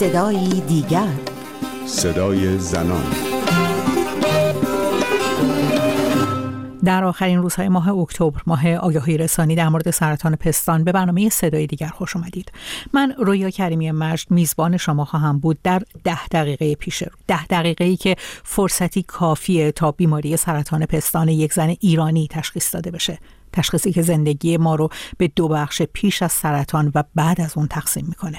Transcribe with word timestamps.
صدایی 0.00 0.60
دیگر. 0.60 1.08
صدای 1.86 2.58
زنان. 2.58 3.04
در 6.84 7.04
آخرین 7.04 7.42
روزهای 7.42 7.68
ماه 7.68 7.88
اکتبر 7.88 8.40
ماه 8.46 8.74
آگاهی 8.74 9.18
رسانی 9.18 9.54
در 9.54 9.68
مورد 9.68 9.90
سرطان 9.90 10.36
پستان 10.36 10.84
به 10.84 10.92
برنامه 10.92 11.28
صدای 11.28 11.66
دیگر 11.66 11.88
خوش 11.88 12.16
آمدید 12.16 12.52
من 12.92 13.14
رویا 13.18 13.50
کریمی 13.50 13.90
مجد 13.90 14.30
میزبان 14.30 14.76
شما 14.76 15.04
خواهم 15.04 15.38
بود 15.38 15.58
در 15.62 15.82
ده 16.04 16.28
دقیقه 16.28 16.74
پیش 16.74 17.02
رو. 17.02 17.10
ده 17.26 17.46
دقیقه 17.46 17.84
ای 17.84 17.96
که 17.96 18.16
فرصتی 18.44 19.02
کافیه 19.02 19.72
تا 19.72 19.92
بیماری 19.92 20.36
سرطان 20.36 20.86
پستان 20.86 21.28
یک 21.28 21.52
زن 21.52 21.74
ایرانی 21.80 22.28
تشخیص 22.30 22.74
داده 22.74 22.90
بشه. 22.90 23.18
تشخیصی 23.52 23.92
که 23.92 24.02
زندگی 24.02 24.56
ما 24.56 24.74
رو 24.74 24.88
به 25.18 25.28
دو 25.36 25.48
بخش 25.48 25.82
پیش 25.82 26.22
از 26.22 26.32
سرطان 26.32 26.92
و 26.94 27.02
بعد 27.14 27.40
از 27.40 27.56
اون 27.56 27.66
تقسیم 27.66 28.06
می‌کنه. 28.08 28.38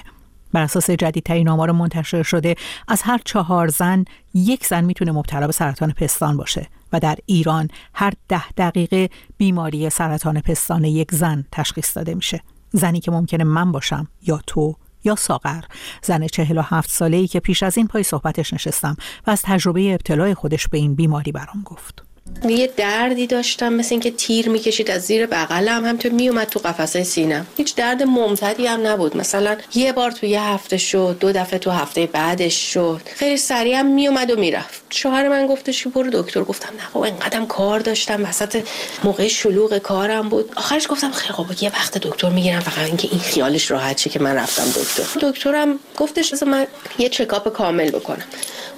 بر 0.54 0.62
اساس 0.62 0.90
جدیدترین 0.90 1.50
آمار 1.50 1.72
منتشر 1.72 2.24
شده 2.24 2.56
از 2.88 3.02
هر 3.02 3.22
چهار 3.26 3.68
زن 3.68 4.06
یک 4.34 4.66
زن 4.66 4.84
می‌تونه 4.84 5.12
مبتلا 5.12 5.48
به 5.48 5.54
سرطان 5.54 5.92
پستان 5.92 6.38
باشه 6.38 6.68
و 6.94 7.00
در 7.00 7.16
ایران 7.26 7.68
هر 7.94 8.14
ده 8.28 8.50
دقیقه 8.58 9.10
بیماری 9.38 9.90
سرطان 9.90 10.42
پستان 10.42 10.84
یک 10.84 11.12
زن 11.12 11.46
تشخیص 11.52 11.98
داده 11.98 12.16
میشه. 12.16 12.42
زنی 12.72 13.00
که 13.00 13.12
ممکنه 13.12 13.44
من 13.44 13.72
باشم 13.72 14.08
یا 14.22 14.42
تو 14.48 14.76
یا 15.04 15.16
ساغر. 15.16 15.62
زن 16.04 16.28
چهل 16.28 16.58
و 16.58 16.62
هفت 16.62 16.90
ساله 16.90 17.18
ای 17.18 17.28
که 17.28 17.40
پیش 17.40 17.64
از 17.64 17.78
این 17.78 17.88
پای 17.88 18.04
صحبتش 18.04 18.54
نشستم 18.54 18.96
و 19.28 19.32
از 19.32 19.42
تجربه 19.42 19.94
ابتلای 19.94 20.34
خودش 20.34 20.68
به 20.68 20.78
این 20.78 20.96
بیماری 20.96 21.32
برام 21.32 21.64
گفت. 21.66 22.11
یه 22.50 22.70
دردی 22.78 23.28
داشتم 23.28 23.74
مثل 23.74 23.90
اینکه 23.92 24.12
تیر 24.12 24.50
می‌کشید 24.50 24.92
از 24.92 25.02
زیر 25.02 25.26
بغلم. 25.26 25.86
همینطور 25.86 26.12
میومد 26.12 26.48
تو 26.48 26.60
قفسه 26.60 27.04
سینم 27.04 27.48
هیچ 27.58 27.76
درد 27.76 28.04
ممتدی 28.04 28.68
هم 28.68 28.88
نبود. 28.88 29.18
مثلا 29.18 29.58
یه 29.76 29.92
بار 29.92 30.12
تو 30.12 30.26
یه 30.26 30.42
هفته 30.42 30.78
شد 30.78 31.18
دو 31.20 31.32
دفعه 31.32 31.60
تو 31.60 31.72
هفته 31.72 32.06
بعدش 32.06 32.74
شد. 32.74 33.02
خیلی 33.16 33.38
سریع 33.38 33.80
هم 33.80 33.86
میومد 33.86 34.32
و 34.32 34.36
می‌رفت. 34.36 34.82
شوهر 34.90 35.30
من 35.30 35.48
گفتش 35.48 35.84
که 35.84 35.90
برو 35.90 36.10
دکتر. 36.14 36.44
گفتم 36.44 36.70
نه 36.78 36.84
خب 36.94 37.00
اینقدرم 37.00 37.48
کار 37.48 37.80
داشتم. 37.80 38.26
وسط 38.30 38.64
موقع 39.04 39.28
شلوغ 39.28 39.78
کارم 39.78 40.30
بود. 40.30 40.54
آخرش 40.56 40.88
گفتم 40.90 41.12
خیلی 41.12 41.34
خب 41.34 41.46
یه 41.62 41.70
وقت 41.70 41.98
دکتر 41.98 42.30
می‌گیرم. 42.30 42.60
فقط 42.60 42.86
اینکه 42.86 43.08
این 43.12 43.20
خیالش 43.20 43.72
راحت 43.72 43.98
شه 43.98 44.10
که 44.10 44.20
من 44.20 44.36
رفتم 44.36 44.66
دکتر. 44.82 45.30
دکترم 45.30 45.80
گفتش 45.98 46.44
من 46.44 46.68
یه 47.00 47.10
چکاپ 47.10 47.54
کامل 47.54 47.92
بکنم. 47.92 48.24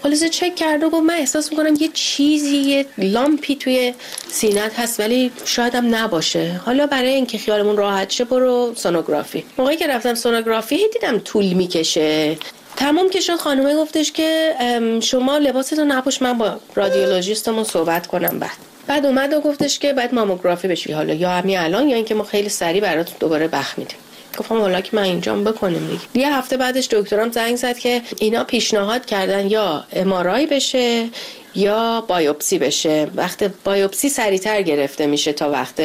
خلاصه 0.03 0.29
چک 0.29 0.55
کرد 0.55 0.83
و 0.83 0.89
گفت 0.89 1.03
من 1.03 1.13
احساس 1.13 1.51
می‌کنم 1.51 1.75
یه 1.79 1.89
چیزی 1.93 2.57
یه 2.57 2.85
lump 2.97 3.44
ی 3.44 3.55
توی 3.55 3.93
سینت 4.31 4.79
هست 4.79 4.99
ولی 4.99 5.31
شاید 5.45 5.75
هم 5.75 5.95
نباشه. 5.95 6.61
حالا 6.65 6.87
برای 6.87 7.09
اینکه 7.09 7.37
خیالمون 7.37 7.77
راحت 7.77 8.09
شه 8.09 8.23
برو 8.23 8.73
سونوگرافی. 8.75 9.43
موقعی 9.57 9.77
که 9.77 9.87
رفتم 9.87 10.13
سونوگرافی 10.13 10.79
دیدم 10.93 11.19
طول 11.19 11.45
می‌کشه. 11.45 12.37
تمام 12.75 13.09
که 13.09 13.19
شد 13.19 13.35
خانومه 13.35 13.75
گفتش 13.75 14.11
که 14.11 14.55
شما 15.01 15.37
لباستو 15.37 15.85
نپوش 15.85 16.21
من 16.21 16.37
با 16.37 16.59
رادیولوژیستمون 16.75 17.63
صحبت 17.63 18.07
کنم 18.07 18.39
بعد. 18.39 18.57
بعد 18.87 19.05
اومد 19.05 19.33
و 19.33 19.39
گفتش 19.39 19.79
که 19.79 19.93
باید 19.93 20.13
ماموگرافی 20.13 20.67
بشی. 20.67 20.91
حالا 20.91 21.13
یا 21.13 21.29
همین 21.29 21.57
الان 21.57 21.89
یا 21.89 21.95
اینکه 21.95 22.15
ما 22.15 22.23
خیلی 22.23 22.49
سریع 22.49 22.81
برات 22.81 23.19
دوباره 23.19 23.47
وقت 23.47 23.79
میدیم. 23.79 23.97
گفتم 24.37 24.57
حالا 24.57 24.81
که 24.81 24.95
من 24.95 25.03
اینجام 25.03 25.43
بکنیم 25.43 25.87
دیگه. 25.87 26.25
یه 26.27 26.35
هفته 26.35 26.57
بعدش 26.57 26.87
دکترم 26.87 27.31
زنگ 27.31 27.55
زد 27.55 27.77
که 27.77 28.01
اینا 28.19 28.43
پیشنهاد 28.43 29.05
کردن 29.05 29.47
یا 29.47 29.83
MRI 29.93 30.45
بشه 30.45 31.09
یا 31.55 32.01
بایوپسی 32.07 32.57
بشه. 32.57 33.07
وقت 33.15 33.43
بایوپسی 33.63 34.09
سریعتر 34.09 34.61
گرفته 34.61 35.07
میشه 35.07 35.33
تا 35.33 35.49
وقت 35.51 35.81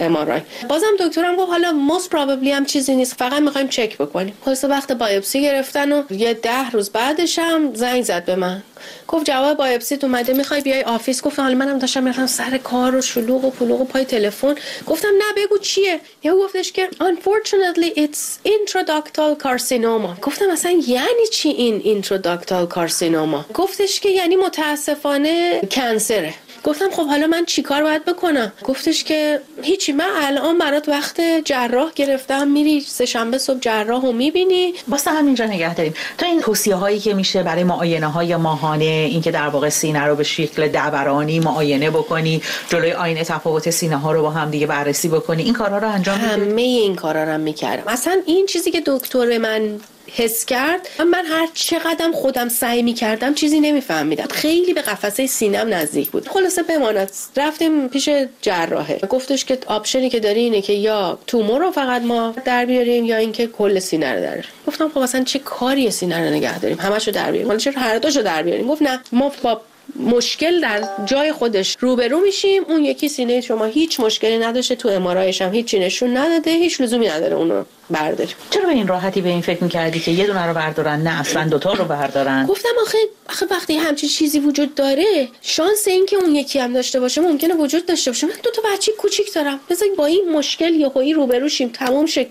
MRI. 0.00 0.40
بازم 0.68 0.86
دکترم 1.00 1.36
گفت 1.36 1.50
حالا 1.50 1.72
most 1.72 2.10
probably 2.10 2.52
هم 2.52 2.66
چیزی 2.66 2.96
نیست 2.96 3.14
فقط 3.18 3.40
می‌خوایم 3.40 3.68
چک 3.68 3.98
بکنیم. 3.98 4.38
خلاصه 4.44 4.64
وقت 4.64 4.92
بایوپسی 4.92 5.42
گرفتن 5.42 5.92
و 5.92 6.02
یه 6.10 6.34
ده 6.34 6.70
روز 6.70 6.90
بعدش 6.90 7.38
هم 7.38 7.74
زنگ 7.74 8.04
زد 8.04 8.24
به 8.24 8.36
من. 8.36 8.62
گفت 9.08 9.26
جواب 9.26 9.56
بایوپسی 9.56 9.98
اومده 10.02 10.32
می‌خوای 10.32 10.60
بیای 10.60 10.82
office؟ 10.82 11.22
گفتم 11.22 11.42
حالا 11.42 11.54
منم 11.54 11.78
داشتم 11.78 12.02
می‌رفتم 12.02 12.26
سر 12.26 12.58
کار 12.58 12.94
و 12.94 13.00
شلوغ 13.02 13.44
و 13.44 13.50
پلوغ 13.50 13.80
و 13.80 13.84
پای 13.84 14.04
تلفن. 14.04 14.54
گفتم 14.86 15.08
نه 15.08 15.44
بگو 15.44 15.58
چیه؟ 15.58 16.00
یا 16.22 16.36
گفتش 16.36 16.72
که 16.72 16.88
unfortunately 17.00 17.98
it's 17.98 18.48
intraductal 18.48 19.44
carcinoma. 19.44 20.20
گفتم 20.22 20.50
اصلا 20.52 20.70
یعنی 20.86 21.26
چی 21.32 21.48
این 21.48 22.02
intraductal 22.02 22.74
carcinoma 22.74 23.52
گفتش 23.54 24.00
که 24.00 24.08
یعنی 24.08 24.36
متاسفانه 24.36 25.60
cancer 25.70 26.25
ه 26.25 26.34
گفتم 26.66 26.90
خب 26.90 27.06
حالا 27.06 27.26
من 27.26 27.44
چیکار 27.44 27.82
باید 27.82 28.04
بکنم؟ 28.04 28.52
گفتش 28.64 29.04
که 29.04 29.40
هیچی 29.62 29.92
من 29.92 30.10
الان 30.16 30.58
برات 30.58 30.88
وقت 30.88 31.20
جراح 31.44 31.92
گرفتم 31.94 32.48
میری 32.48 32.80
سه 32.80 33.06
شنبه 33.06 33.38
صبح 33.38 33.58
جراح 33.58 34.02
رو 34.02 34.12
می‌بینی. 34.12 34.74
واسه 34.88 35.10
همینجا 35.10 35.44
نگه 35.44 35.74
داریم. 35.74 35.94
تا 36.18 36.26
این 36.26 36.40
توصیه 36.40 36.74
هایی 36.74 36.98
که 36.98 37.14
میشه 37.14 37.42
برای 37.42 37.64
معاینه 37.64 38.06
های 38.06 38.36
ماهانه 38.36 38.84
اینکه 38.84 39.30
در 39.30 39.48
واقع 39.48 39.68
سینه 39.68 40.02
رو 40.02 40.16
به 40.16 40.24
شکل 40.24 40.68
دبرانی 40.68 41.40
معاینه 41.40 41.90
بکنی 41.90 42.42
جلوی 42.68 42.92
آینه 42.92 43.24
تفاوت 43.24 43.70
سینه 43.70 43.96
ها 43.96 44.12
رو 44.12 44.22
با 44.22 44.30
هم 44.30 44.50
دیگه 44.50 44.66
بررسی 44.66 45.08
بکنی 45.08 45.42
این 45.42 45.54
کارها 45.54 45.78
رو 45.78 45.88
انجام 45.88 46.18
همه 46.18 46.62
این 46.62 46.96
کارا 46.96 47.24
رو 47.24 47.38
می‌کردم. 47.38 47.84
اصلا 47.86 48.16
این 48.26 48.46
چیزی 48.46 48.70
که 48.70 48.82
دکتر 48.86 49.38
من 49.38 49.80
حس 50.12 50.44
کرد. 50.44 50.88
من 50.98 51.24
هر 51.24 51.48
چقدر 51.54 52.10
خودم 52.14 52.48
سعی 52.48 52.82
می 52.82 52.94
کردم 52.94 53.34
چیزی 53.34 53.60
نمیفهمیدم. 53.60 54.26
خیلی 54.30 54.74
به 54.74 54.82
قفسه 54.82 55.26
سینم 55.26 55.74
نزدیک 55.74 56.10
بود. 56.10 56.28
خلاصه 56.28 56.62
بماند. 56.62 57.10
رفتیم 57.36 57.88
پیش 57.88 58.08
جراحه. 58.42 58.98
گفتش 59.08 59.44
که 59.44 59.58
آپشنی 59.66 60.10
که 60.10 60.20
داری 60.20 60.40
اینه 60.40 60.62
که 60.62 60.72
یا 60.72 61.18
تومور 61.26 61.60
رو 61.60 61.70
فقط 61.70 62.02
ما 62.02 62.34
در 62.44 62.66
بیاریم 62.66 63.04
یا 63.04 63.16
اینکه 63.16 63.46
کل 63.46 63.78
سینه 63.78 64.14
رو 64.14 64.20
در 64.20 64.44
گفتم 64.66 64.88
خب 64.88 64.98
اصلا 64.98 65.24
چه 65.24 65.38
کاری 65.38 65.90
سینه 65.90 66.18
رو 66.18 66.30
نگه 66.30 66.58
داریم؟ 66.58 66.80
همشو 66.80 67.10
در 67.10 67.30
بیاریم. 67.30 67.46
حالا 67.46 67.58
چرا 67.58 67.82
هر 67.82 67.98
دوشو 67.98 68.22
در 68.22 68.42
بیاریم؟ 68.42 68.66
گفت 68.66 68.82
نه 68.82 69.00
ما 69.12 69.32
با 69.42 69.60
مشکل 69.96 70.60
در 70.60 70.88
جای 71.04 71.32
خودش 71.32 71.76
روبرو 71.80 72.20
میشیم. 72.20 72.62
اون 72.68 72.84
یکی 72.84 73.08
سینه 73.08 73.40
شما 73.40 73.64
هیچ 73.64 74.00
مشکلی 74.00 74.38
نداشته 74.38 74.74
تو 74.74 74.88
امارایش 74.88 75.42
هم 75.42 75.54
هیچی 75.54 75.78
نشون 75.78 76.16
نداده 76.16 76.50
هیچ 76.50 76.80
لزومی 76.80 77.08
نداره 77.08 77.36
اونو 77.36 77.64
برداریم. 77.90 78.34
چرا 78.50 78.66
به 78.66 78.72
این 78.72 78.88
راحتی 78.88 79.20
به 79.20 79.28
این 79.28 79.40
فکر 79.40 79.64
می‌کردی 79.64 80.00
که 80.00 80.10
یه 80.10 80.26
دونه 80.26 80.46
رو 80.46 80.54
بردارن؟ 80.54 81.00
نه 81.00 81.20
اصلا 81.20 81.48
دوتا 81.48 81.72
رو 81.72 81.84
بردارن. 81.84 82.46
گفتم 82.46 82.68
آخه 82.82 82.98
آخه 83.28 83.46
وقتی 83.50 83.76
همچین 83.76 84.08
چیزی 84.08 84.38
وجود 84.38 84.74
داره 84.74 85.28
شانس 85.42 85.88
این 85.88 86.06
که 86.06 86.16
اون 86.16 86.34
یکی 86.34 86.58
هم 86.58 86.72
داشته 86.72 87.00
باشه 87.00 87.20
ممکنه 87.20 87.54
وجود 87.54 87.86
داشته 87.86 88.10
باشه. 88.10 88.26
من 88.26 88.32
دو 88.42 88.50
تا 88.50 88.62
بچه 88.72 88.92
کوچیک 88.92 89.34
دارم. 89.34 89.60
بذار 89.70 89.88
با 89.98 90.06
این 90.06 90.32
مشکل 90.32 90.74
یا 90.74 90.92
روبرو 91.14 91.48
شیم 91.48 91.68
تموم 91.68 92.06
شه. 92.06 92.26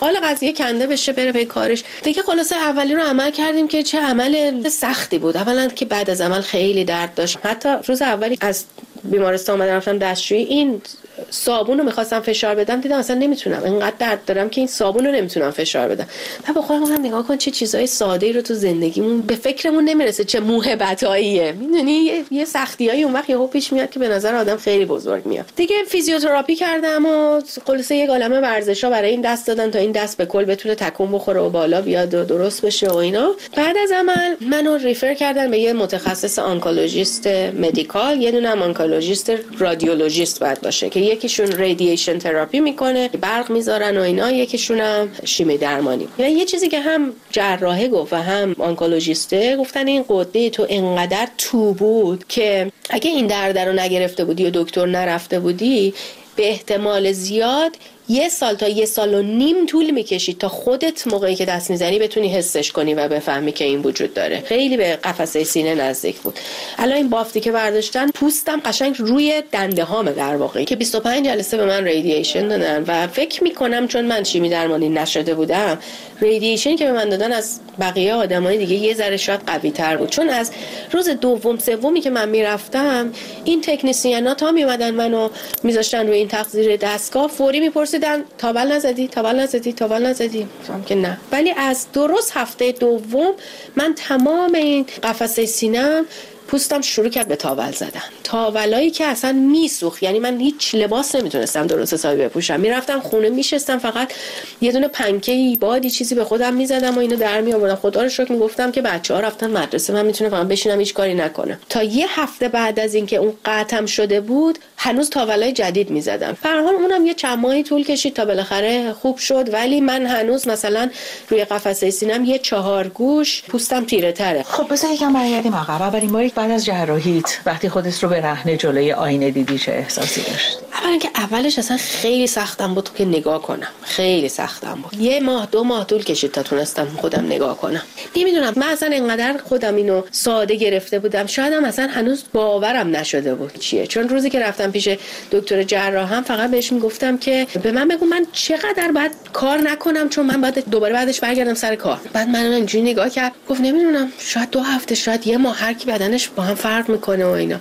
حال 0.00 0.16
قضیه 0.24 0.52
کنده 0.52 0.86
بشه 0.86 1.12
بره 1.12 1.32
به 1.32 1.44
کارش. 1.44 1.84
دیگه 2.02 2.22
خلاصه 2.22 2.56
اولی 2.56 2.94
رو 2.94 3.02
عمل 3.02 3.30
کردیم 3.30 3.68
که 3.68 3.82
چه 3.82 4.00
عمل 4.00 4.68
سختی 4.68 5.18
بود. 5.18 5.36
اولا 5.36 5.68
که 5.68 5.84
بعد 5.84 6.10
از 6.10 6.20
عمل 6.20 6.40
خیلی 6.40 6.84
درد 6.84 7.14
داشت. 7.14 7.38
حتی 7.42 7.68
روز 7.86 8.02
اولی 8.02 8.38
از 8.40 8.64
بیمارستان 9.04 9.60
اومدم 9.60 9.76
رفتم 9.76 9.98
دستشویی. 9.98 10.44
این 10.44 10.82
صابون 11.30 11.78
رو 11.78 11.84
می‌خواستم 11.84 12.20
فشار 12.20 12.54
بدم 12.54 12.80
دیدم 12.80 12.96
اصلا 12.96 13.16
نمی‌تونم. 13.16 13.64
اینقدر 13.64 13.94
درد 13.98 14.24
دارم 14.26 14.48
که 14.48 14.60
این 14.60 14.68
صابون 14.68 15.06
رو 15.06 15.12
نمی‌تونم 15.12 15.50
فشار 15.50 15.88
بدم. 15.88 16.06
و 16.48 16.52
با 16.52 16.62
خودم 16.62 16.82
گفتم 16.82 17.06
نگاه 17.06 17.26
کن 17.26 17.36
چه 17.36 17.50
چیزای 17.50 17.86
ساده 17.86 18.26
ای 18.26 18.32
رو 18.32 18.42
تو 18.42 18.54
زندگیمون 18.54 19.20
به 19.20 19.34
فکرمون 19.34 19.84
نمی‌رسه 19.84 20.24
چه 20.24 20.40
موهبتاییه 20.40 21.52
می‌دونی؟ 21.52 22.24
یه, 22.30 22.44
سختیایی 22.44 23.02
اون 23.02 23.12
وقت 23.12 23.30
یهو 23.30 23.46
پیش 23.46 23.72
میاد 23.72 23.90
که 23.90 23.98
به 23.98 24.08
نظر 24.08 24.34
آدم 24.34 24.56
خیلی 24.56 24.84
بزرگ 24.84 25.26
میاد. 25.26 25.44
دیگه 25.56 25.76
فیزیوتراپی 25.88 26.54
کردم 26.54 27.06
و 27.06 27.40
خلاصه 27.66 27.96
یه 27.96 28.08
عالمه 28.08 28.40
ورزشا 28.40 28.90
برای 28.90 29.10
این 29.10 29.20
دست 29.20 29.46
دادن 29.46 29.70
تا 29.70 29.78
این 29.78 29.92
دست 29.92 30.16
به 30.16 30.26
کل 30.26 30.44
بتونه 30.44 30.74
تکون 30.74 31.12
بخوره 31.12 31.40
و 31.40 31.50
بالا 31.50 31.82
بیاد 31.82 32.14
و 32.14 32.24
درست 32.24 32.66
بشه 32.66 32.88
و 32.88 32.96
اینا. 32.96 33.34
بعد 33.56 33.76
از 33.76 33.92
عمل 33.92 34.34
منو 34.40 34.76
refer 34.76 35.14
کردن 35.14 35.50
به 35.50 35.58
یه 35.58 35.72
متخصص 35.72 36.38
oncologist 36.38 37.26
medical. 37.60 38.22
یه 38.22 38.30
دونه 38.30 38.48
oncologist 38.48 39.32
رادیولوژیست 39.58 40.40
باید 40.40 40.60
باشه 40.60 40.88
که 40.88 41.00
یکیشون 41.06 41.46
radiation 41.52 42.18
therapy 42.18 42.60
می‌کنه 42.60 43.08
برق 43.08 43.50
می‌ذارن 43.50 43.98
و 43.98 44.00
اینا 44.00 44.30
یکیشون 44.30 44.80
هم 44.80 45.08
شیمی 45.24 45.58
درمانی. 45.58 46.08
یعنی 46.18 46.32
یه 46.32 46.44
چیزی 46.44 46.68
که 46.68 46.80
هم 46.80 47.12
جراحه 47.30 47.88
گفت 47.88 48.12
و 48.12 48.16
هم 48.16 48.56
oncologist 48.58 49.47
ه 49.47 49.56
گفتن 49.56 49.86
این 49.86 50.04
غده 50.08 50.50
تو 50.50 50.66
انقدر 50.68 51.28
تو 51.38 51.72
بود 51.72 52.24
که 52.28 52.72
اگه 52.90 53.10
این 53.10 53.26
درد 53.26 53.58
رو 53.58 53.72
نگرفته 53.72 54.24
بودی 54.24 54.46
و 54.46 54.50
دکتر 54.54 54.86
نرفته 54.86 55.40
بودی 55.40 55.94
به 56.36 56.48
احتمال 56.48 57.12
زیاد 57.12 57.76
یه 58.08 58.28
سال 58.28 58.54
تا 58.54 58.68
یه 58.68 58.86
سال 58.86 59.14
و 59.14 59.22
نیم 59.22 59.66
طول 59.66 59.90
می‌کشید 59.90 60.38
تا 60.38 60.48
خودت 60.48 61.06
موقعی 61.06 61.34
که 61.34 61.44
دست 61.44 61.70
می‌زنی 61.70 61.98
بتونی 61.98 62.28
حسش 62.28 62.72
کنی 62.72 62.94
و 62.94 63.08
بفهمی 63.08 63.52
که 63.52 63.64
این 63.64 63.82
وجود 63.82 64.14
داره. 64.14 64.42
خیلی 64.46 64.76
به 64.76 64.96
قفسه 64.96 65.44
سینه 65.44 65.74
نزدیک 65.74 66.16
بود. 66.16 66.38
الان 66.78 66.96
این 66.96 67.08
بافتی 67.08 67.40
که 67.40 67.52
برداشتن 67.52 68.10
پوستم 68.10 68.60
قشنگ 68.64 68.96
روی 68.98 69.42
دنده 69.52 69.84
هامه 69.84 70.12
در 70.12 70.36
واقع. 70.36 70.64
که 70.64 70.76
25 70.76 71.26
جلسه 71.26 71.56
به 71.56 71.64
من 71.64 71.84
ریدییشن 71.84 72.48
دادن 72.48 72.84
و 72.86 73.06
فکر 73.06 73.44
می‌کنم 73.44 73.88
چون 73.88 74.04
من 74.04 74.24
شیمی 74.24 74.48
درمانی 74.48 74.88
نشده 74.88 75.34
بودم 75.34 75.78
ریدییشنی 76.20 76.76
که 76.76 76.84
به 76.84 76.92
من 76.92 77.08
دادن 77.08 77.32
از 77.32 77.60
بقیه 77.80 78.14
آدمای 78.14 78.58
دیگه 78.58 78.74
یه 78.74 78.94
ذره 78.94 79.16
شاید 79.16 79.40
قوی 79.46 79.70
تر 79.70 79.96
بود. 79.96 80.10
چون 80.10 80.28
از 80.28 80.52
روز 80.90 81.08
دوم 81.08 81.58
سومی 81.58 82.00
که 82.00 82.10
من 82.10 82.28
می‌رفتم 82.28 83.12
این 83.44 83.60
تکنسیانا 83.60 84.34
تا 84.34 84.52
میومدن 84.52 84.90
منو 84.90 85.28
میذاشتن 85.62 86.06
روی 86.06 86.16
این 86.26 86.42
تقدیر 86.44 86.76
دستگاه 86.76 87.28
فوری 87.28 87.60
می‌پرسن 87.60 87.98
پرسیدن 87.98 88.24
تاول 88.38 88.72
نزدی 88.72 89.08
تاول 89.08 89.40
نزدی 89.40 89.72
تاول 89.72 90.06
نزدی. 90.06 90.48
که 90.86 90.94
نه. 90.94 91.18
ولی 91.32 91.50
از 91.50 91.86
درست 91.92 92.32
هفته 92.36 92.72
دوم 92.72 93.32
من 93.76 93.94
تمام 93.96 94.54
این 94.54 94.86
قفسه 95.02 95.46
سینم 95.46 96.04
پوستم 96.48 96.80
شروع 96.80 97.08
کرد 97.08 97.28
به 97.28 97.36
تاول 97.36 97.72
زدن. 97.72 98.02
تاولایی 98.24 98.90
که 98.90 99.04
اصلا 99.04 99.32
میسوخت. 99.32 100.02
یعنی 100.02 100.18
من 100.18 100.40
هیچ 100.40 100.74
لباس 100.74 101.14
نمی‌تونستم 101.14 101.66
درست 101.66 101.94
حسابی 101.94 102.22
بپوشم. 102.22 102.60
می‌رفتم 102.60 103.00
خونه 103.00 103.28
میشستم 103.28 103.78
فقط 103.78 104.12
یه 104.60 104.72
دونه 104.72 104.88
پنکه 104.88 105.56
بادی 105.60 105.90
چیزی 105.90 106.14
به 106.14 106.24
خودم 106.24 106.54
می‌زدم 106.54 106.94
و 106.94 106.98
اینو 106.98 107.16
در 107.16 107.40
می 107.40 107.52
آوردم 107.52 107.74
خدا 107.74 108.02
رو 108.02 108.08
شکر 108.08 108.32
می‌گفتم 108.32 108.72
که 108.72 108.82
بچه 108.82 109.14
ها 109.14 109.20
رفتن 109.20 109.50
مدرسه. 109.50 109.92
من 109.92 110.06
می‌تونم 110.06 110.30
فقط 110.30 110.46
بشینم 110.46 110.78
هیچ 110.78 110.94
کاری 110.94 111.14
نکنم. 111.14 111.58
تا 111.68 111.82
یه 111.82 112.20
هفته 112.20 112.48
بعد 112.48 112.80
از 112.80 112.94
اینکه 112.94 113.16
اون 113.16 113.32
قطم 113.44 113.86
شده 113.86 114.20
بود 114.20 114.58
هنوز 114.76 115.10
تاولای 115.10 115.52
جدید 115.52 115.90
می‌زدم. 115.90 116.36
حال 116.42 116.74
اونم 116.74 117.06
یه 117.06 117.14
چند 117.14 117.38
ماهی 117.38 117.62
طول 117.62 117.84
کشید 117.84 118.14
تا 118.14 118.24
بالاخره 118.24 118.92
خوب 118.92 119.18
شد. 119.18 119.54
ولی 119.54 119.80
من 119.80 120.06
هنوز 120.06 120.48
مثلا 120.48 120.90
روی 121.28 121.44
قفسه 121.44 121.90
سینم 121.90 122.24
یه 122.24 122.38
چهار 122.38 122.88
گوش 122.88 123.42
پوستم 123.42 123.84
تیره 123.84 124.12
تره. 124.12 124.42
خب 124.42 124.72
بذار 124.72 124.92
یکم 124.92 125.12
برگردیم 125.12 125.54
عقب 125.54 125.82
اولین 125.82 126.10
بعد 126.36 126.50
از 126.50 126.64
جراحیت 126.64 127.40
وقتی 127.46 127.68
خودت 127.68 128.02
رو 128.02 128.08
به 128.08 128.20
رهنه 128.20 128.56
جلوی 128.56 128.92
آینه 128.92 129.30
دیدی 129.30 129.58
چه 129.58 129.72
احساسی 129.72 130.22
داشت 130.22 130.58
اولا 130.82 130.98
که 130.98 131.08
اولش 131.14 131.58
اصلا 131.58 131.76
خیلی 131.76 132.26
سختم 132.26 132.74
بود 132.74 132.94
که 132.94 133.04
نگاه 133.04 133.42
کنم. 133.42 133.68
خیلی 133.82 134.28
سختم 134.28 134.74
بود. 134.82 135.00
یه 135.00 135.20
ماه 135.20 135.48
دو 135.52 135.64
ماه 135.64 135.86
طول 135.86 136.02
کشید 136.02 136.32
تا 136.32 136.42
تونستم 136.42 136.88
خودم 136.96 137.26
نگاه 137.26 137.58
کنم. 137.58 137.82
نمی‌دونم 138.16 138.52
من 138.56 138.66
اصلا 138.66 138.90
انقدر 138.92 139.34
خودم 139.44 139.76
اینو 139.76 140.02
ساده 140.10 140.54
گرفته 140.54 140.98
بودم. 140.98 141.26
شاید 141.26 141.52
هم 141.52 141.64
اصلا 141.64 141.86
هنوز 141.86 142.24
باورم 142.32 142.96
نشده 142.96 143.34
بود 143.34 143.58
چیه. 143.58 143.86
چون 143.86 144.08
روزی 144.08 144.30
که 144.30 144.40
رفتم 144.40 144.70
پیش 144.70 144.88
دکتر 145.30 145.62
جراحم 145.62 146.22
فقط 146.22 146.50
بهش 146.50 146.72
می‌گفتم 146.72 147.18
که 147.18 147.46
به 147.62 147.72
من 147.72 147.88
بگو 147.88 148.06
من 148.06 148.26
چقدر 148.32 148.92
بعد 148.94 149.10
کار 149.32 149.58
نکنم 149.58 150.08
چون 150.08 150.26
من 150.26 150.40
بعد 150.40 150.70
دوباره 150.70 150.92
بعدش 150.92 151.20
برگردم 151.20 151.54
سر 151.54 151.74
کار. 151.74 152.00
بعد 152.12 152.28
من 152.28 152.52
اینجوری 152.52 152.84
نگاه 152.84 153.10
کرد. 153.10 153.32
گفت 153.48 153.60
نمی‌دونم 153.60 154.12
شاید 154.18 154.50
دو 154.50 154.60
هفته 154.60 154.94
شاید 154.94 155.26
یه 155.26 155.36
ماه 155.36 155.56
هر 155.58 155.72
کی 155.72 155.86
بدنش 155.86 156.28
با 156.28 156.42
هم 156.42 156.54
فرق 156.54 156.88
می‌کنه 156.88 157.24
و 157.24 157.28
اینا. 157.28 157.60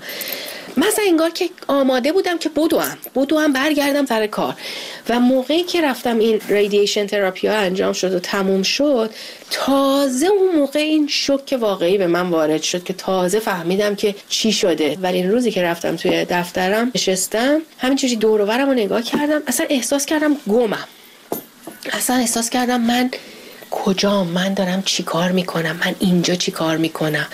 مثلا 0.78 1.06
انگار 1.08 1.30
که 1.30 1.50
آماده 1.68 2.12
بودم 2.12 2.38
که 2.38 2.50
بدوم. 2.50 2.98
بدوم 3.16 3.54
برگردم 3.54 4.06
سر 4.06 4.28
کار. 4.28 4.54
و 5.10 5.20
موقعی 5.20 5.64
که 5.64 5.82
رفتم 5.82 6.20
این 6.20 6.42
ریدیشن 6.50 7.08
تراپی 7.08 7.48
ها 7.48 7.54
انجام 7.54 7.94
شد 7.94 8.14
و 8.14 8.20
تموم 8.20 8.64
شد 8.64 9.14
تازه 9.52 10.26
اون 10.26 10.56
موقع 10.56 10.80
این 10.80 11.08
شک 11.08 11.58
واقعی 11.60 11.98
به 11.98 12.08
من 12.08 12.30
وارد 12.30 12.62
شد 12.62 12.84
که 12.84 12.94
تازه 12.94 13.40
فهمیدم 13.40 13.96
که 13.96 14.16
چی 14.30 14.52
شده. 14.52 14.98
ولی 15.02 15.18
این 15.18 15.32
روزی 15.32 15.52
که 15.52 15.64
رفتم 15.64 15.96
توی 15.96 16.26
دفترم 16.26 16.92
نشستم 16.96 17.62
همینجوری 17.78 18.16
دور 18.16 18.42
و 18.42 18.52
رو 18.52 18.74
نگاه 18.74 19.02
کردم. 19.02 19.42
اصلا 19.48 19.66
احساس 19.70 20.06
کردم 20.06 20.36
گمم. 20.50 20.88
اصلا 21.94 22.16
احساس 22.16 22.50
کردم 22.50 22.82
من 22.82 23.12
کجا 23.72 24.24
من 24.24 24.54
دارم 24.54 24.84
چی 24.86 25.04
کار 25.04 25.32
می‌کنم؟ 25.32 25.80
من 25.86 25.96
اینجا 26.00 26.36
چی 26.36 26.52
کار 26.52 26.78
می‌کنم؟ 26.78 27.28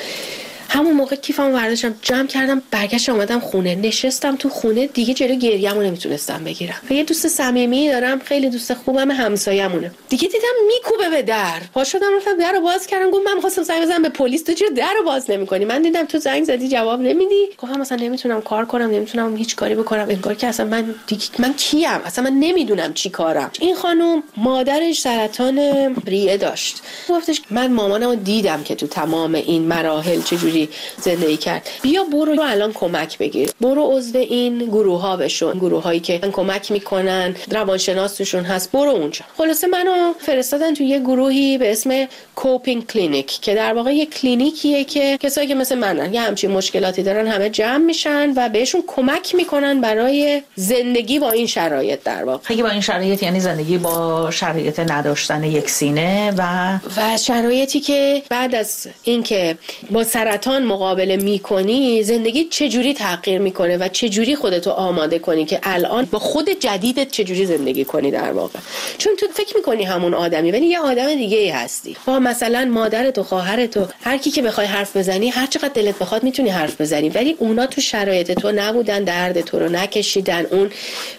همون 0.74 0.94
موقع 0.94 1.16
کیفمو 1.16 1.54
برداشتم 1.54 1.96
جمع 2.02 2.28
کردم 2.28 2.62
برگشت 2.72 3.10
اومدم 3.10 3.40
خونه. 3.40 3.76
نشستم 3.76 4.36
تو 4.36 4.50
خونه 4.50 4.88
دیگه 4.88 5.14
جلو 5.14 5.36
گریه‌مو 5.36 5.82
نمی‌تونستم 5.82 6.44
بگیرم. 6.44 6.76
یه 6.90 7.04
دوست 7.04 7.28
صمیمی 7.28 7.90
دارم 7.90 8.20
خیلی 8.20 8.50
دوست 8.50 8.74
خوبم 8.74 9.12
همسایه‌مونه 9.12 9.92
دیگه 10.10 10.28
دیدم 10.28 10.48
میکوبه 10.68 11.10
به 11.10 11.22
در. 11.22 11.62
پا 11.74 11.84
شدم 11.84 12.08
رفتم 12.18 12.38
در 12.38 12.60
باز 12.60 12.88
کردم 12.88 13.12
گفتم 13.12 13.30
من 13.30 13.36
می‌خواستم 13.36 13.64
زنگ 13.64 13.82
بزنم 13.82 14.02
به 14.02 14.10
پلیس. 14.10 14.44
تو 14.44 14.54
چرا 14.54 14.70
در 14.70 14.94
باز 15.06 15.32
نمی‌کنی؟ 15.32 15.66
من 15.66 15.82
دیدم 15.82 16.06
تو 16.06 16.18
زنگ 16.18 16.44
زدی 16.44 16.70
جواب 16.70 17.02
نمیدی. 17.02 17.50
گفتم 17.58 17.80
مثلا 17.80 17.98
نمی‌تونم 17.98 18.42
کار 18.42 18.66
کنم 18.66 18.92
نمی‌تونم 18.92 19.36
هیچ 19.36 19.56
کاری 19.56 19.76
بکنم. 19.76 20.08
انگار 20.10 20.36
که 20.36 20.48
اصلا 20.48 20.66
من 20.66 20.96
دیگه 21.08 21.24
من 21.40 21.54
کیم؟ 21.54 22.02
اصلا 22.06 22.24
من 22.24 22.40
نمی‌دونم 22.40 22.94
چی 22.94 23.10
کارم. 23.10 23.52
این 23.60 23.76
خانم 23.76 24.24
مادرش 24.38 25.00
سرطان 25.02 25.60
ریه 26.06 26.38
داشت. 26.38 26.82
گفتش 27.10 27.42
من 27.50 27.74
مامانمو 27.74 28.16
دیدم 28.16 28.64
که 28.64 28.76
تو 28.76 28.88
تمام 28.88 29.36
این 29.36 29.62
مراحل 29.62 30.22
چجوری 30.22 30.61
زندگی 30.98 31.38
کرد. 31.38 31.70
بیا 31.82 32.04
برو 32.04 32.42
الان 32.42 32.74
کمک 32.74 33.18
بگیر. 33.18 33.50
برو 33.62 33.98
عضو 33.98 34.18
این 34.18 34.58
گروه 34.58 35.02
ها 35.02 35.18
بشون. 35.18 35.54
گروه 35.60 35.84
هایی 35.84 36.00
که 36.00 36.20
کمک 36.20 36.72
می‌کنن 36.72 37.36
روانشناس 37.52 38.16
توشون 38.16 38.44
هست. 38.44 38.72
برو 38.72 38.90
اونجا. 38.90 39.26
خلاصه 39.38 39.68
منو 39.68 40.14
فرستادن 40.20 40.74
تو 40.74 40.84
یه 40.84 41.00
گروهی 41.00 41.58
به 41.58 41.72
اسم 41.72 42.08
coping 42.36 42.88
clinic 42.88 43.42
که 43.42 43.56
در 43.56 43.74
واقع 43.74 43.94
یه 43.94 44.06
کلینیکیه 44.06 44.84
که 44.84 45.18
کسایی 45.18 45.48
که 45.48 45.56
مثل 45.56 45.76
منن. 45.76 46.14
یه 46.14 46.22
همچین 46.22 46.52
مشکلاتی 46.52 47.04
دارن 47.04 47.28
همه 47.28 47.50
جمع 47.50 47.86
میشن 47.86 48.34
و 48.36 48.50
بهشون 48.50 48.84
کمک 48.88 49.36
می‌کنن 49.36 49.82
برای 49.82 50.42
زندگی 50.56 51.20
با 51.20 51.32
این 51.32 51.48
شرایط 51.48 52.04
در 52.04 52.24
واقع. 52.24 52.44
خیلی 52.44 52.64
با 52.64 52.70
این 52.70 52.82
شرایط 52.82 53.24
یعنی 53.24 53.40
زندگی 53.40 53.78
با 53.78 54.32
شرایط 54.32 54.80
نداشتن 54.80 55.44
یک 55.44 55.70
سینه 55.70 56.34
و 56.38 56.74
و 56.98 57.18
شرایطی 57.18 57.80
که 57.80 58.24
بعد 58.30 58.56
از 58.56 58.88
اینکه 59.04 59.58
با 59.92 60.04
سرطان 60.04 60.51
سرطان 60.52 60.68
مقابله 60.68 61.18
می‌کنی 61.18 62.04
زندگی 62.04 62.44
چجوری 62.44 62.94
تغییر 62.94 63.40
می‌کنه 63.40 63.78
و 63.78 63.88
چجوری 63.88 64.36
خودتو 64.36 64.72
آماده 64.72 65.20
کنی 65.20 65.46
که 65.46 65.60
الان 65.64 66.06
با 66.12 66.20
خود 66.20 66.50
جدیدت 66.50 67.12
چجوری 67.12 67.46
زندگی 67.46 67.86
کنی 67.86 68.12
در 68.12 68.32
واقع؟ 68.32 68.60
چون 68.98 69.16
تو 69.16 69.28
فکر 69.34 69.58
می‌کنی 69.58 69.84
همون 69.84 70.14
آدمی 70.14 70.52
ولی 70.52 70.66
یه 70.66 70.80
آدم 70.80 71.16
دیگه 71.16 71.38
ای 71.38 71.50
هستی. 71.50 71.96
با 72.06 72.20
مثلا 72.20 72.66
مادرت 72.66 73.18
و 73.18 73.24
خواهرت 73.24 73.78
و 73.78 73.88
هر 74.04 74.18
کی 74.18 74.32
که 74.32 74.42
بخوای 74.42 74.68
حرف 74.68 74.98
بزنی 74.98 75.30
هر 75.30 75.46
چقدر 75.46 75.70
دلت 75.70 76.00
بخواد 76.00 76.24
می‌تونی 76.24 76.50
حرف 76.50 76.82
بزنی 76.82 77.10
ولی 77.10 77.36
اونا 77.40 77.66
تو 77.66 77.82
شرایط 77.82 78.32
تو 78.32 78.52
نبودن 78.52 79.04
درد 79.04 79.42
تو 79.42 79.60
رو 79.60 79.70
نکشیدن 79.70 80.46
اون 80.46 80.70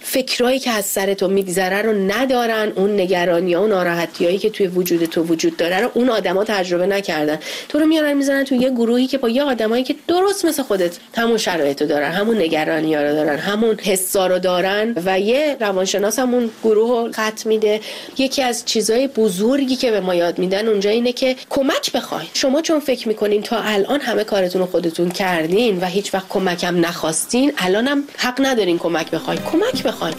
فکرایی 0.01 0.59
که 0.59 0.71
از 0.71 0.85
سر 0.85 1.15
تو 1.15 1.29
میگذره 1.29 1.83
رو 1.83 1.93
ندارن 1.93 2.73
اون 2.77 3.01
نگرانی 3.01 3.55
ها 3.55 3.63
و 3.63 3.67
ناراحتی 3.67 4.39
که 4.39 4.51
توی 4.51 4.67
وجود 4.67 5.05
تو 5.05 5.23
وجود 5.23 5.57
داره 5.57 5.81
رو 5.81 5.91
اون 5.95 6.11
آدما 6.11 6.45
تجربه 6.45 6.87
نکردن. 6.87 7.39
تو 7.69 7.79
رو 7.79 7.87
میارن 7.87 8.13
می‌زنن 8.13 8.45
تو 8.45 8.55
یه 8.55 8.71
گروهی 8.71 9.07
که 9.07 9.19
با 9.23 9.29
یه 9.29 9.43
آدمایی 9.43 9.85
که 9.85 9.95
درست 10.09 10.45
مثل 10.45 10.63
خودت 10.63 10.99
همون 11.17 11.37
شرایط 11.37 11.83
رو 11.83 11.89
دارن 11.89 12.13
همون 12.13 12.37
نگرانی 12.37 12.95
ها 12.95 13.03
رو 13.03 13.13
دارن 13.13 13.39
همون 13.39 13.77
حسا 13.79 14.27
رو 14.27 14.39
دارن 14.39 14.95
و 15.05 15.21
یه 15.21 15.57
روانشناس 15.61 16.19
همون 16.19 16.51
گروه 16.65 16.89
رو 16.89 17.13
خط 17.13 17.47
میده. 17.47 17.81
یکی 18.19 18.43
از 18.43 18.65
چیزای 18.65 19.09
بزرگی 19.09 19.77
که 19.77 19.91
به 19.91 20.01
ما 20.01 20.15
یاد 20.15 20.39
میدن 20.39 20.69
اونجا 20.69 20.91
اینه 20.91 21.13
که 21.13 21.37
کمک 21.51 21.93
بخواین. 21.93 22.29
شما 22.35 22.63
چون 22.63 22.81
فکر 22.81 23.09
می‌کنین 23.09 23.43
تا 23.43 23.61
الان 23.61 24.01
همه 24.01 24.25
کارتون 24.25 24.61
رو 24.61 24.67
خودتون 24.67 25.11
کردین 25.11 25.81
و 25.81 25.87
هیچ 25.87 26.15
وقت 26.15 26.29
کمکم 26.29 26.87
نخواستین 26.87 27.53
الانم 27.59 28.05
حق 28.17 28.41
ندارین 28.41 28.79
کمک 28.79 29.11
بخواین. 29.11 29.41
کمک 29.41 29.83
بخواین. 29.83 30.15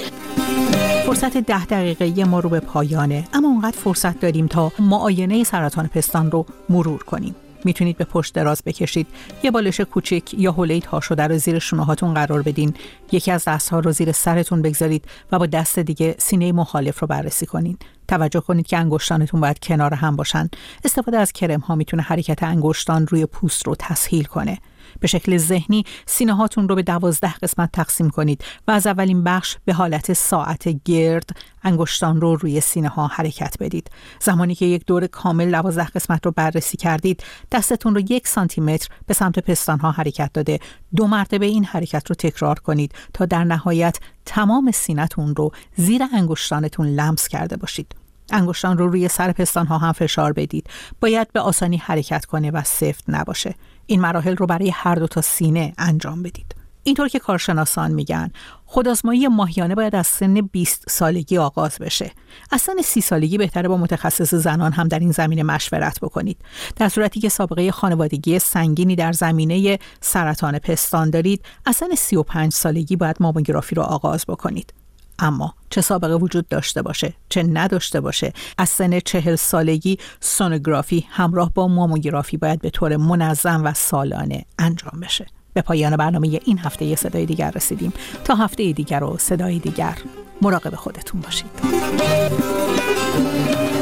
فرصت 1.06 1.38
ده 1.38 1.66
دقیقه 1.66 2.26
ما 2.26 2.40
رو 2.40 2.50
به 2.50 2.60
پایانه 2.60 3.24
اما 3.34 3.48
اونقدر 3.48 3.78
فرصت 3.78 4.20
داریم 4.20 4.48
تا 4.48 4.72
معاینه 4.80 5.44
سرطان 5.44 5.88
پستان 5.88 6.32
رو 6.32 6.46
مرور 6.70 7.04
کنیم. 7.04 7.36
می‌تونید 7.66 7.98
به 7.98 8.06
پشت 8.06 8.34
دراز 8.34 8.62
بکشید. 8.66 9.08
یه 9.44 9.52
بالش 9.52 9.82
کوچک 9.82 10.34
یا 10.34 10.52
حوله 10.52 10.80
تا 10.80 11.00
شده 11.00 11.28
رو 11.28 11.38
زیر 11.38 11.60
شونهاتون 11.60 12.14
قرار 12.14 12.42
بدین. 12.42 12.74
یکی 13.12 13.32
از 13.32 13.46
دستها 13.48 13.80
رو 13.80 13.92
زیر 13.92 14.12
سرتون 14.12 14.62
بگذارید 14.62 15.06
و 15.32 15.40
با 15.40 15.46
دست 15.46 15.80
دیگه 15.80 16.16
سینه 16.18 16.52
مخالف 16.52 17.00
رو 17.00 17.08
بررسی 17.08 17.46
کنین. 17.46 17.78
توجه 18.08 18.40
کنید 18.40 18.68
که 18.68 18.78
انگشتانتون 18.78 19.42
باید 19.42 19.60
کنار 19.60 19.94
هم 19.94 20.16
باشن. 20.16 20.50
استفاده 20.86 21.18
از 21.18 21.32
کرم 21.32 21.60
ها 21.60 21.76
می‌تونه 21.76 22.04
حرکت 22.04 22.44
انگشتان 22.44 23.08
روی 23.08 23.26
پوست 23.26 23.68
رو 23.68 23.76
تسهیل 23.80 24.24
کنه. 24.24 24.60
به 25.00 25.08
شکل 25.08 25.38
ذهنی 25.38 25.84
سینه 26.06 26.34
هاتون 26.34 26.70
رو 26.70 26.76
به 26.76 26.82
دوازده 26.82 27.34
قسمت 27.34 27.70
تقسیم 27.72 28.10
کنید 28.10 28.44
و 28.68 28.72
از 28.72 28.88
اولین 28.88 29.24
بخش 29.24 29.58
به 29.66 29.74
حالت 29.74 30.14
ساعت 30.14 30.70
گرد 30.86 31.30
انگشتان 31.64 32.22
رو 32.22 32.36
روی 32.36 32.62
سینه 32.62 32.90
ها 32.90 33.08
حرکت 33.08 33.56
بدید. 33.60 33.92
زمانی 34.22 34.56
که 34.56 34.66
یک 34.66 34.86
دور 34.86 35.08
کامل 35.08 35.52
دوازده 35.52 35.86
قسمت 35.86 36.26
رو 36.26 36.32
بررسی 36.32 36.78
کردید 36.78 37.24
دستتون 37.52 37.96
رو 37.96 38.02
یک 38.02 38.28
سانتی 38.28 38.62
متر 38.62 38.90
به 39.08 39.14
سمت 39.14 39.40
پستان 39.40 39.80
ها 39.80 39.92
حرکت 39.92 40.34
داده. 40.34 40.60
دو 40.96 41.08
مرتبه 41.08 41.46
این 41.46 41.66
حرکت 41.66 42.10
رو 42.10 42.16
تکرار 42.16 42.60
کنید 42.60 42.92
تا 43.14 43.26
در 43.26 43.44
نهایت 43.44 43.98
تمام 44.26 44.72
سینهتون 44.72 45.36
رو 45.36 45.52
زیر 45.76 46.02
انگشتانتون 46.14 46.88
لمس 46.88 47.28
کرده 47.28 47.58
باشید. 47.58 47.96
انگشتان 48.32 48.78
رو 48.78 48.88
روی 48.88 49.08
سر 49.08 49.32
پستان 49.32 49.68
ها 49.68 49.78
هم 49.78 49.92
فشار 49.92 50.34
بدید. 50.34 50.68
باید 51.02 51.32
به 51.32 51.40
آسانی 51.40 51.78
حرکت 51.78 52.26
کنه 52.26 52.52
و 52.52 52.62
سفت 52.66 53.04
نباشه. 53.08 53.56
این 53.86 54.02
مراحل 54.02 54.36
رو 54.36 54.46
برای 54.46 54.70
هر 54.70 54.96
دو 54.96 55.08
تا 55.08 55.22
سینه 55.22 55.74
انجام 55.78 56.24
بدید 56.24 56.56
اینطور 56.84 57.08
که 57.08 57.20
کارشناسان 57.20 57.92
میگن 57.92 58.32
خودآزمایی 58.66 59.28
ماهیانه 59.28 59.76
باید 59.76 59.96
از 59.96 60.08
سن 60.08 60.34
20 60.42 60.86
سالگی 60.90 61.38
آغاز 61.38 61.78
بشه. 61.80 62.12
از 62.52 62.62
سن 62.62 62.82
30 62.84 63.02
سالگی 63.02 63.38
بهتره 63.38 63.70
با 63.70 63.78
متخصص 63.78 64.34
زنان 64.34 64.72
هم 64.72 64.88
در 64.88 65.00
این 65.00 65.12
زمینه 65.12 65.44
مشورت 65.44 66.00
بکنید. 66.00 66.38
در 66.76 66.90
صورتی 66.90 67.20
که 67.20 67.30
سابقه 67.30 67.72
خانوادگی 67.72 68.40
سنگینی 68.40 68.96
در 68.96 69.12
زمینه 69.12 69.80
سرطان 70.02 70.60
پستان 70.60 71.10
دارید، 71.10 71.46
از 71.66 71.76
سن 71.76 71.96
35 71.96 72.52
سالگی 72.52 72.96
باید 72.96 73.18
ماموگرافی 73.20 73.76
رو 73.76 73.82
آغاز 73.82 74.26
بکنید. 74.28 74.74
اما 75.20 75.54
چه 75.70 75.82
سابقه 75.82 76.16
وجود 76.16 76.48
داشته 76.48 76.82
باشه 76.82 77.14
چه 77.30 77.44
نداشته 77.44 78.02
باشه 78.02 78.34
از 78.58 78.70
سن 78.70 79.00
چهل 79.00 79.36
سالگی 79.36 79.98
سونوگرافی 80.20 81.06
همراه 81.10 81.52
با 81.54 81.68
ماموگرافی 81.68 82.38
باید 82.38 82.62
به 82.62 82.70
طور 82.70 82.98
منظم 82.98 83.64
و 83.64 83.74
سالانه 83.74 84.46
انجام 84.60 85.00
بشه. 85.02 85.26
به 85.54 85.62
پایان 85.62 85.98
برنامه 85.98 86.40
این 86.46 86.60
هفته 86.60 86.86
یه 86.86 86.96
صدای 86.96 87.26
دیگر 87.26 87.52
رسیدیم. 87.52 87.94
تا 88.24 88.36
هفته 88.36 88.72
دیگر 88.72 89.04
و 89.04 89.18
صدای 89.18 89.60
دیگر. 89.60 89.98
مراقب 90.42 90.76
خودتون 90.76 91.22
باشید. 91.22 91.50